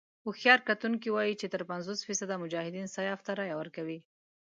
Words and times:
هوښیار 0.25 0.59
کتونکي 0.69 1.09
وايي 1.11 1.33
چې 1.41 1.47
تر 1.53 1.61
پينځوس 1.69 1.99
فيصده 2.07 2.35
مجاهدين 2.43 2.87
سیاف 2.95 3.19
ته 3.25 3.31
رايه 3.39 3.55
ورکوي. 3.57 3.99